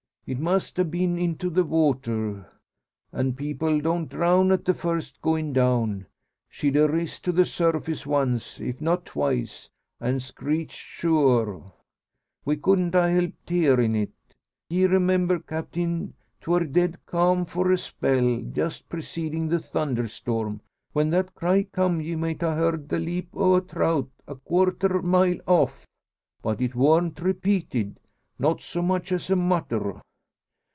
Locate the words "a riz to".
6.77-7.33